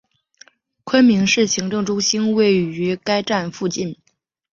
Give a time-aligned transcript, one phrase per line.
[0.83, 3.99] 昆明市行政中心位于该站附近。